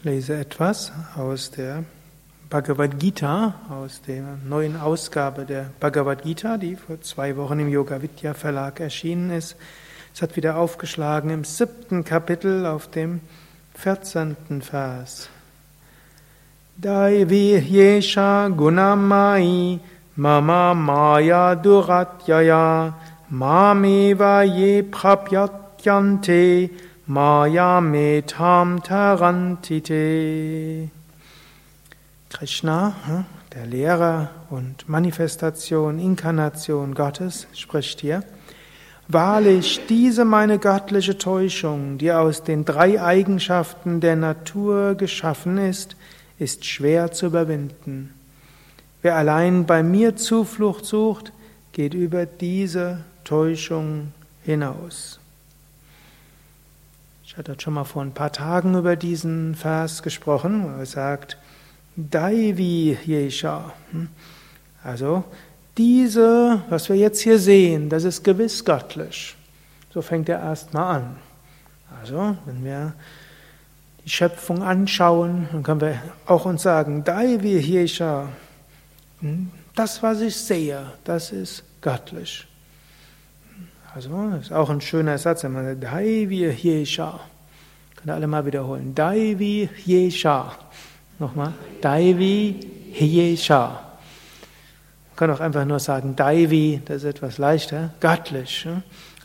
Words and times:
Ich 0.00 0.04
lese 0.04 0.34
etwas 0.34 0.92
aus 1.14 1.50
der 1.50 1.84
Bhagavad 2.48 2.98
Gita, 2.98 3.52
aus 3.68 4.00
der 4.00 4.38
neuen 4.48 4.80
Ausgabe 4.80 5.44
der 5.44 5.66
Bhagavad 5.78 6.22
Gita, 6.22 6.56
die 6.56 6.76
vor 6.76 7.02
zwei 7.02 7.36
Wochen 7.36 7.60
im 7.60 7.68
Yoga 7.68 8.00
Vidya 8.00 8.32
Verlag 8.32 8.80
erschienen 8.80 9.28
ist. 9.30 9.56
Es 10.14 10.22
hat 10.22 10.36
wieder 10.36 10.56
aufgeschlagen 10.56 11.28
im 11.28 11.44
siebten 11.44 12.02
Kapitel 12.02 12.64
auf 12.64 12.88
dem 12.88 13.20
vierzehnten 13.74 14.62
Vers. 14.62 15.28
Daivi 16.78 17.58
yesha 17.58 18.48
gunamai 18.48 19.80
mama 20.16 20.72
maya 20.72 21.54
duratyaya 21.54 22.94
mameva 23.28 24.44
ye 24.44 24.82
prapyatyante 24.82 26.70
maya 27.10 27.80
metam 27.80 28.80
tarantite. 28.84 30.88
Krishna, 32.28 32.94
hm, 33.04 33.24
der 33.52 33.66
Lehrer 33.66 34.30
und 34.48 34.88
Manifestation, 34.88 35.98
Inkarnation 35.98 36.94
Gottes, 36.94 37.48
spricht 37.52 38.00
hier. 38.00 38.22
Wahrlich, 39.08 39.80
diese 39.88 40.24
meine 40.24 40.60
göttliche 40.60 41.18
Täuschung, 41.18 41.98
die 41.98 42.12
aus 42.12 42.44
den 42.44 42.64
drei 42.64 43.02
Eigenschaften 43.02 44.00
der 44.00 44.14
Natur 44.14 44.94
geschaffen 44.94 45.58
ist, 45.58 45.96
ist 46.38 46.64
schwer 46.64 47.10
zu 47.10 47.26
überwinden. 47.26 48.14
Wer 49.02 49.16
allein 49.16 49.66
bei 49.66 49.82
mir 49.82 50.14
Zuflucht 50.14 50.84
sucht, 50.84 51.32
geht 51.72 51.94
über 51.94 52.24
diese 52.24 52.98
Täuschung 53.24 54.12
hinaus. 54.44 55.19
Ich 57.30 57.36
hatte 57.36 57.54
schon 57.60 57.74
mal 57.74 57.84
vor 57.84 58.02
ein 58.02 58.12
paar 58.12 58.32
Tagen 58.32 58.76
über 58.76 58.96
diesen 58.96 59.54
Vers 59.54 60.02
gesprochen, 60.02 60.64
wo 60.64 60.80
er 60.80 60.84
sagt, 60.84 61.38
Daivi 61.94 62.98
Yesha. 63.06 63.72
Hm? 63.92 64.08
Also, 64.82 65.22
diese, 65.78 66.60
was 66.68 66.88
wir 66.88 66.96
jetzt 66.96 67.20
hier 67.20 67.38
sehen, 67.38 67.88
das 67.88 68.02
ist 68.02 68.24
gewiss 68.24 68.64
göttlich. 68.64 69.36
So 69.94 70.02
fängt 70.02 70.28
er 70.28 70.40
erstmal 70.40 70.96
an. 70.96 71.16
Also, 72.00 72.36
wenn 72.46 72.64
wir 72.64 72.94
die 74.04 74.10
Schöpfung 74.10 74.64
anschauen, 74.64 75.48
dann 75.52 75.62
können 75.62 75.82
wir 75.82 76.02
auch 76.26 76.46
uns 76.46 76.64
sagen, 76.64 77.04
Daivi 77.04 77.60
Yesha, 77.60 78.28
hm? 79.20 79.52
das, 79.76 80.02
was 80.02 80.20
ich 80.20 80.34
sehe, 80.34 80.84
das 81.04 81.30
ist 81.30 81.62
göttlich. 81.80 82.49
Also, 83.94 84.30
das 84.30 84.46
ist 84.46 84.52
auch 84.52 84.70
ein 84.70 84.80
schöner 84.80 85.18
Satz, 85.18 85.44
wenn 85.44 85.52
man 85.52 85.64
sagt, 85.64 85.82
Daivi 85.82 86.46
Yesha. 86.46 87.20
Könnt 87.96 88.08
ihr 88.08 88.14
alle 88.14 88.26
mal 88.26 88.46
wiederholen. 88.46 88.94
Daivi 88.94 89.68
Yesha. 89.86 90.52
Nochmal. 91.18 91.52
Daivi 91.82 92.60
Hyesha. 92.92 93.66
Man 93.68 95.16
kann 95.16 95.30
auch 95.30 95.40
einfach 95.40 95.64
nur 95.64 95.78
sagen 95.78 96.16
Daivi, 96.16 96.80
das 96.84 96.98
ist 96.98 97.04
etwas 97.04 97.38
leichter, 97.38 97.90
göttlich. 98.00 98.66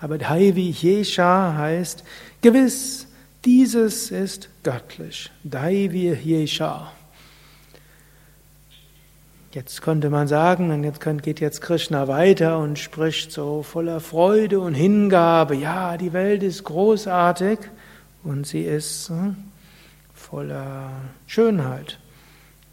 Aber 0.00 0.18
Daivi 0.18 0.72
Hyesha 0.72 1.54
heißt 1.56 2.04
gewiss, 2.42 3.06
dieses 3.44 4.10
ist 4.10 4.48
göttlich. 4.62 5.30
Daivi 5.44 6.18
Hyesha. 6.22 6.90
Jetzt 9.54 9.82
könnte 9.82 10.10
man 10.10 10.26
sagen, 10.26 10.72
und 10.72 10.82
jetzt 10.82 10.98
geht 11.22 11.38
jetzt 11.38 11.60
Krishna 11.60 12.08
weiter 12.08 12.58
und 12.58 12.76
spricht 12.76 13.30
so 13.30 13.62
voller 13.62 14.00
Freude 14.00 14.58
und 14.58 14.74
Hingabe, 14.74 15.54
ja, 15.54 15.96
die 15.96 16.12
Welt 16.12 16.42
ist 16.42 16.64
großartig 16.64 17.60
und 18.24 18.48
sie 18.48 18.62
ist 18.62 19.10
hm, 19.10 19.36
voller 20.12 20.90
Schönheit. 21.28 22.00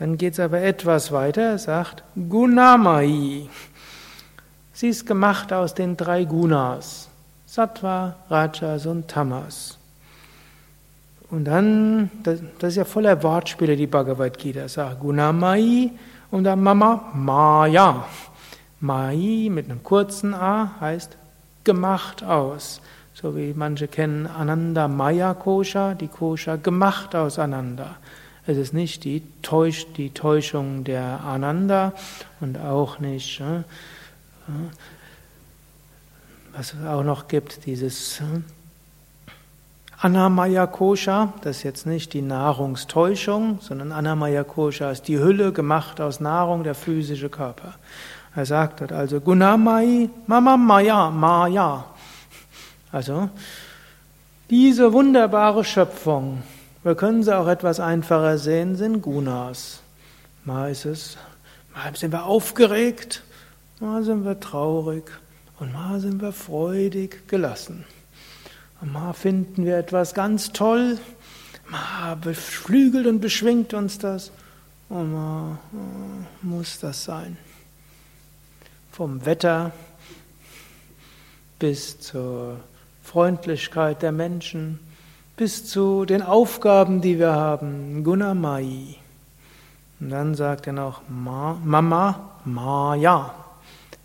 Dann 0.00 0.18
geht 0.18 0.32
es 0.32 0.40
aber 0.40 0.62
etwas 0.62 1.12
weiter, 1.12 1.42
er 1.42 1.58
sagt 1.58 2.02
Gunamai. 2.16 3.48
Sie 4.72 4.88
ist 4.88 5.06
gemacht 5.06 5.52
aus 5.52 5.74
den 5.74 5.96
drei 5.96 6.24
Gunas, 6.24 7.08
Sattva, 7.46 8.16
Rajas 8.28 8.86
und 8.86 9.06
Tamas. 9.06 9.78
Und 11.30 11.44
dann, 11.44 12.10
das, 12.24 12.40
das 12.58 12.70
ist 12.70 12.76
ja 12.78 12.84
voller 12.84 13.22
Wortspiele, 13.22 13.76
die 13.76 13.86
Bhagavad 13.86 14.38
Gita 14.38 14.66
sagt, 14.66 14.98
Gunamai 14.98 15.92
und 16.34 16.44
dann 16.44 16.62
Mama 16.62 17.12
Maya. 17.14 18.06
Mai 18.80 19.48
mit 19.50 19.70
einem 19.70 19.82
kurzen 19.82 20.34
A 20.34 20.72
heißt 20.80 21.16
gemacht 21.64 22.22
aus 22.22 22.80
so 23.14 23.36
wie 23.36 23.54
manche 23.54 23.86
kennen 23.86 24.26
Ananda 24.26 24.88
Maya 24.88 25.34
Kosha, 25.34 25.94
die 25.94 26.08
Kosha 26.08 26.56
gemacht 26.56 27.14
aus 27.14 27.38
Ananda. 27.38 27.96
Es 28.46 28.58
ist 28.58 28.74
nicht 28.74 29.04
die, 29.04 29.22
Täusch, 29.40 29.86
die 29.96 30.10
Täuschung 30.10 30.84
der 30.84 31.20
Ananda 31.20 31.94
und 32.40 32.58
auch 32.58 32.98
nicht, 32.98 33.40
äh, 33.40 33.60
äh, 33.60 33.62
was 36.52 36.74
es 36.74 36.84
auch 36.84 37.04
noch 37.04 37.28
gibt, 37.28 37.64
dieses 37.66 38.20
äh, 38.20 38.24
Anamaya 40.04 40.66
Kosha, 40.66 41.32
das 41.40 41.56
ist 41.56 41.62
jetzt 41.62 41.86
nicht 41.86 42.12
die 42.12 42.20
Nahrungstäuschung, 42.20 43.60
sondern 43.62 43.90
Anamaya 43.90 44.44
Kosha 44.44 44.90
ist 44.90 45.08
die 45.08 45.18
Hülle 45.18 45.50
gemacht 45.50 45.98
aus 45.98 46.20
Nahrung, 46.20 46.62
der 46.62 46.74
physische 46.74 47.30
Körper. 47.30 47.76
Er 48.36 48.44
sagt 48.44 48.82
dort 48.82 48.92
also 48.92 49.18
Gunamai 49.18 50.10
Mama 50.26 50.58
Maya 50.58 51.10
Maya. 51.10 51.86
Also, 52.92 53.30
diese 54.50 54.92
wunderbare 54.92 55.64
Schöpfung, 55.64 56.42
wir 56.82 56.96
können 56.96 57.22
sie 57.22 57.34
auch 57.34 57.48
etwas 57.48 57.80
einfacher 57.80 58.36
sehen, 58.36 58.76
sind 58.76 59.00
Gunas. 59.00 59.80
Mal 60.44 60.70
ist 60.70 60.84
es, 60.84 61.16
mal 61.74 61.96
sind 61.96 62.12
wir 62.12 62.26
aufgeregt, 62.26 63.22
mal 63.80 64.02
sind 64.02 64.26
wir 64.26 64.38
traurig 64.38 65.04
und 65.58 65.72
mal 65.72 65.98
sind 65.98 66.20
wir 66.20 66.32
freudig 66.32 67.26
gelassen. 67.26 67.86
Mal 68.80 69.12
finden 69.14 69.64
wir 69.64 69.78
etwas 69.78 70.14
ganz 70.14 70.52
toll, 70.52 70.98
mal 71.70 72.16
beflügelt 72.16 73.06
und 73.06 73.20
beschwingt 73.20 73.72
uns 73.72 73.98
das 73.98 74.30
und 74.88 75.12
mal 75.12 75.58
äh, 75.72 76.46
muss 76.46 76.78
das 76.80 77.04
sein. 77.04 77.36
Vom 78.92 79.24
Wetter 79.24 79.72
bis 81.58 81.98
zur 82.00 82.60
Freundlichkeit 83.02 84.02
der 84.02 84.12
Menschen 84.12 84.78
bis 85.36 85.66
zu 85.66 86.04
den 86.04 86.22
Aufgaben, 86.22 87.00
die 87.00 87.18
wir 87.18 87.32
haben, 87.32 88.04
Gunamai. 88.04 88.96
Und 89.98 90.10
dann 90.10 90.34
sagt 90.34 90.66
er 90.66 90.72
noch 90.72 91.02
Ma, 91.08 91.58
Mama, 91.64 92.30
Maya. 92.44 93.34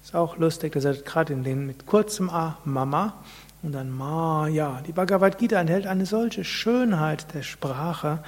Ist 0.03 0.15
auch 0.15 0.37
lustig, 0.37 0.73
dass 0.73 0.85
er 0.85 0.93
gerade 0.93 1.33
in 1.33 1.43
den 1.43 1.67
mit 1.67 1.85
kurzem 1.85 2.29
A, 2.29 2.57
Mama, 2.65 3.13
und 3.61 3.73
dann 3.73 3.89
Maya. 3.89 4.81
Die 4.87 4.91
Bhagavad 4.91 5.37
Gita 5.37 5.59
enthält 5.59 5.85
eine 5.85 6.05
solche 6.05 6.43
Schönheit 6.43 7.33
der 7.33 7.43
Sprache, 7.43 8.19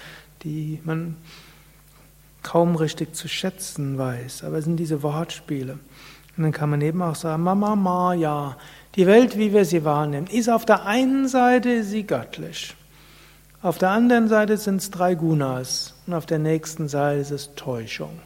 die 0.44 0.82
man 0.84 1.16
kaum 2.44 2.76
richtig 2.76 3.16
zu 3.16 3.28
schätzen 3.28 3.98
weiß. 3.98 4.44
Aber 4.44 4.58
es 4.58 4.66
sind 4.66 4.78
diese 4.78 5.04
Wortspiele. 5.04 5.80
Und 6.38 6.44
dann 6.44 6.52
kann 6.52 6.70
man 6.70 6.82
eben 6.82 7.02
auch 7.02 7.16
sagen, 7.16 7.44
Mama, 7.44 7.76
Maya. 7.76 8.58
Die 8.96 9.08
Welt, 9.08 9.38
wie 9.38 9.54
wir 9.54 9.64
sie 9.64 9.86
wahrnehmen, 9.86 10.28
ist 10.28 10.50
auf 10.50 10.66
der 10.66 10.86
einen 10.86 11.28
Seite 11.28 11.84
sie 11.84 12.04
göttlich. 12.04 12.76
Auf 13.62 13.78
der 13.78 13.92
anderen 13.92 14.28
Seite 14.28 14.58
sind 14.58 14.78
es 14.78 14.90
drei 14.92 15.16
Gunas 15.16 15.94
und 16.08 16.14
auf 16.14 16.26
der 16.26 16.40
nächsten 16.40 16.88
Seite 16.88 17.22
ist 17.22 17.32
es 17.32 17.56
Täuschung. 17.56 18.20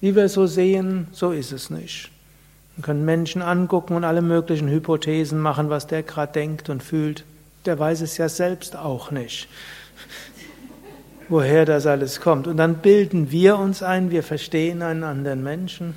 Wie 0.00 0.14
wir 0.14 0.24
es 0.24 0.34
so 0.34 0.46
sehen, 0.46 1.08
so 1.12 1.32
ist 1.32 1.50
es 1.50 1.70
nicht. 1.70 2.10
Wir 2.78 2.84
können 2.84 3.04
Menschen 3.04 3.42
angucken 3.42 3.96
und 3.96 4.04
alle 4.04 4.22
möglichen 4.22 4.68
Hypothesen 4.68 5.40
machen, 5.40 5.68
was 5.68 5.88
der 5.88 6.04
gerade 6.04 6.32
denkt 6.32 6.70
und 6.70 6.80
fühlt. 6.80 7.24
Der 7.64 7.76
weiß 7.76 8.02
es 8.02 8.16
ja 8.18 8.28
selbst 8.28 8.76
auch 8.76 9.10
nicht, 9.10 9.48
woher 11.28 11.64
das 11.64 11.86
alles 11.86 12.20
kommt. 12.20 12.46
Und 12.46 12.56
dann 12.56 12.76
bilden 12.76 13.32
wir 13.32 13.58
uns 13.58 13.82
ein, 13.82 14.12
wir 14.12 14.22
verstehen 14.22 14.82
einen 14.82 15.02
anderen 15.02 15.42
Menschen. 15.42 15.94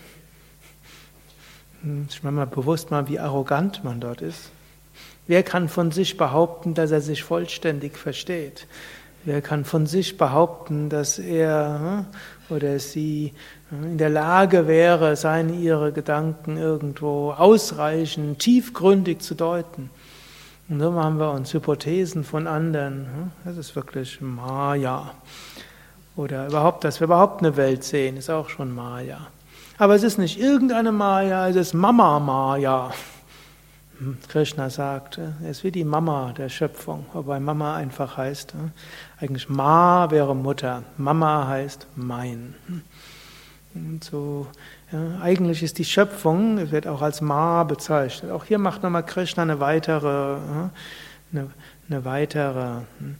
Hm, 1.83 2.07
ich 2.09 2.23
mache 2.23 2.33
mal 2.33 2.47
bewusst 2.47 2.89
mal, 2.89 3.07
wie 3.07 3.19
arrogant 3.19 3.83
man 3.83 3.99
dort 3.99 4.23
ist. 4.23 4.49
Wer 5.27 5.43
kann 5.43 5.69
von 5.69 5.91
sich 5.91 6.17
behaupten, 6.17 6.73
dass 6.73 6.89
er 6.89 7.01
sich 7.01 7.21
vollständig 7.21 7.95
versteht? 7.95 8.65
Wer 9.23 9.41
kann 9.41 9.65
von 9.65 9.85
sich 9.85 10.17
behaupten, 10.17 10.89
dass 10.89 11.19
er 11.19 12.05
hm, 12.49 12.55
oder 12.55 12.79
sie 12.79 13.33
hm, 13.69 13.83
in 13.83 13.97
der 13.97 14.09
Lage 14.09 14.67
wäre, 14.67 15.15
seine, 15.15 15.53
ihre 15.53 15.91
Gedanken 15.91 16.57
irgendwo 16.57 17.31
ausreichend, 17.31 18.39
tiefgründig 18.39 19.19
zu 19.19 19.35
deuten? 19.35 19.89
Und 20.69 20.79
so 20.79 20.89
machen 20.89 21.19
wir 21.19 21.31
uns 21.31 21.53
Hypothesen 21.53 22.23
von 22.23 22.47
anderen. 22.47 23.31
Das 23.43 23.57
ist 23.57 23.75
wirklich 23.75 24.21
Maya. 24.21 25.11
Oder 26.15 26.47
überhaupt, 26.47 26.83
dass 26.83 26.99
wir 26.99 27.05
überhaupt 27.05 27.43
eine 27.43 27.57
Welt 27.57 27.83
sehen, 27.83 28.17
ist 28.17 28.29
auch 28.29 28.49
schon 28.49 28.73
Maya. 28.73 29.27
Aber 29.77 29.95
es 29.95 30.03
ist 30.03 30.17
nicht 30.17 30.39
irgendeine 30.39 30.91
Maya, 30.91 31.47
es 31.47 31.55
ist 31.55 31.73
Mama 31.73 32.19
Maya. 32.19 32.91
Krishna 34.27 34.69
sagt, 34.69 35.19
er 35.19 35.49
ist 35.49 35.63
wie 35.63 35.71
die 35.71 35.83
Mama 35.83 36.33
der 36.35 36.49
Schöpfung, 36.49 37.05
wobei 37.13 37.39
Mama 37.39 37.75
einfach 37.75 38.17
heißt, 38.17 38.55
eigentlich 39.19 39.47
Ma 39.47 40.09
wäre 40.09 40.35
Mutter, 40.35 40.83
Mama 40.97 41.47
heißt 41.47 41.87
mein. 41.95 42.55
Und 43.73 44.03
so, 44.03 44.47
ja, 44.91 45.19
eigentlich 45.21 45.63
ist 45.63 45.77
die 45.77 45.85
Schöpfung, 45.85 46.71
wird 46.71 46.87
auch 46.87 47.01
als 47.01 47.21
Ma 47.21 47.63
bezeichnet. 47.63 48.31
Auch 48.31 48.45
hier 48.45 48.57
macht 48.57 48.83
nochmal 48.83 49.05
Krishna 49.05 49.43
eine 49.43 49.59
weitere, 49.59 50.37
eine, 51.31 51.51
eine 51.87 52.03
weitere 52.03 52.81
hm, 52.97 53.15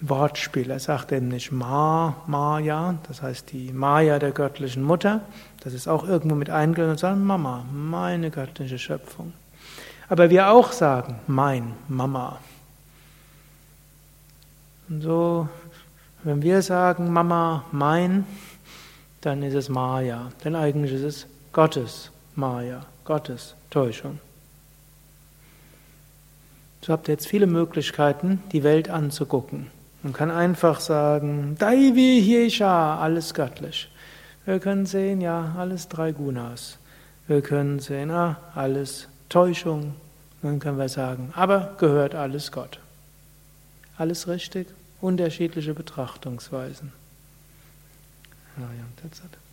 Wortspiel. 0.00 0.70
Er 0.70 0.78
sagt 0.78 1.12
eben 1.12 1.28
nicht 1.28 1.50
Ma, 1.50 2.14
Maya, 2.26 2.98
das 3.08 3.22
heißt 3.22 3.52
die 3.52 3.72
Maya 3.72 4.18
der 4.18 4.32
göttlichen 4.32 4.82
Mutter. 4.82 5.22
Das 5.60 5.72
ist 5.72 5.88
auch 5.88 6.06
irgendwo 6.06 6.36
mit 6.36 6.50
eingegangen 6.50 6.92
und 6.92 6.98
sagen 6.98 7.24
Mama, 7.24 7.64
meine 7.72 8.30
göttliche 8.30 8.78
Schöpfung. 8.78 9.32
Aber 10.08 10.30
wir 10.30 10.50
auch 10.50 10.72
sagen 10.72 11.18
mein, 11.26 11.74
Mama. 11.88 12.38
Und 14.88 15.00
so, 15.00 15.48
wenn 16.22 16.42
wir 16.42 16.62
sagen 16.62 17.12
Mama, 17.12 17.64
mein, 17.72 18.24
dann 19.20 19.42
ist 19.42 19.54
es 19.54 19.68
Maya. 19.68 20.30
Denn 20.44 20.54
eigentlich 20.54 20.92
ist 20.92 21.02
es 21.02 21.26
Gottes 21.52 22.10
Maya, 22.36 22.86
Gottes 23.04 23.54
Täuschung. 23.70 24.20
So 26.82 26.92
habt 26.92 27.08
ihr 27.08 27.14
jetzt 27.14 27.26
viele 27.26 27.48
Möglichkeiten, 27.48 28.40
die 28.52 28.62
Welt 28.62 28.88
anzugucken. 28.88 29.66
Man 30.04 30.12
kann 30.12 30.30
einfach 30.30 30.78
sagen, 30.78 31.56
Daivi 31.58 32.22
Hiesha, 32.22 33.00
alles 33.00 33.34
göttlich. 33.34 33.90
Wir 34.44 34.60
können 34.60 34.86
sehen, 34.86 35.20
ja, 35.20 35.56
alles 35.58 35.88
drei 35.88 36.12
Gunas. 36.12 36.78
Wir 37.26 37.42
können 37.42 37.80
sehen, 37.80 38.12
ah, 38.12 38.36
alles 38.54 39.08
Täuschung. 39.28 39.94
Dann 40.42 40.58
können 40.58 40.78
wir 40.78 40.88
sagen, 40.88 41.32
aber 41.34 41.74
gehört 41.78 42.14
alles 42.14 42.52
Gott. 42.52 42.78
Alles 43.98 44.28
richtig, 44.28 44.68
unterschiedliche 45.00 45.74
Betrachtungsweisen. 45.74 46.92
Ja, 48.56 48.62
ja, 48.62 48.84
that's 49.02 49.18
it. 49.20 49.45